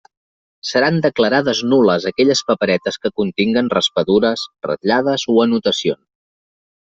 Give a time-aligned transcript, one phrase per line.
[0.67, 6.05] Seran declarades nul·les aquelles paperetes que continguen raspadures, ratllades o anotacions.